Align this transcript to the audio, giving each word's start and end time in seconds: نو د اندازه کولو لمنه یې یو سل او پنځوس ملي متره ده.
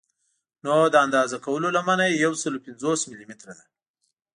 نو 0.65 0.73
د 0.93 0.95
اندازه 1.05 1.37
کولو 1.45 1.67
لمنه 1.75 2.05
یې 2.09 2.21
یو 2.25 2.33
سل 2.41 2.53
او 2.57 2.63
پنځوس 2.65 2.99
ملي 3.09 3.25
متره 3.29 3.53
ده. 3.57 3.65